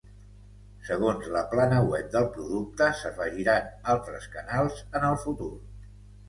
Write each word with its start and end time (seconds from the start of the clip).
Segons 0.85 1.27
la 1.35 1.43
plana 1.51 1.81
web 1.89 2.07
del 2.15 2.25
producte, 2.37 2.87
s'afegiran 3.03 3.69
altres 3.95 4.27
canals 4.39 4.81
en 5.01 5.07
el 5.13 5.21
futur. 5.27 5.53